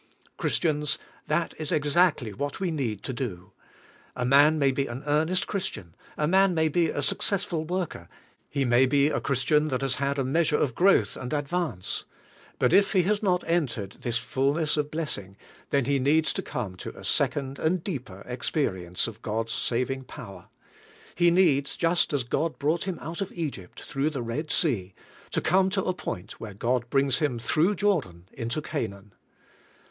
[0.35, 0.97] Christians,
[1.27, 3.51] that is exactly what we need to do.
[4.15, 8.09] A man may be an earnest Christian; a man may be a successful worker;
[8.49, 12.05] he may be a Christian that has had a measure of growth and advance;
[12.57, 15.37] but if he has not entered this fullness of blessing,
[15.69, 20.47] then he needs to come to a second and deeper experience of God's saving power;
[21.13, 24.95] he needs, just as God brought him out of Egypt, through the Red Sea,
[25.29, 29.13] to come to a point where God brings him through Jordan into Canaan.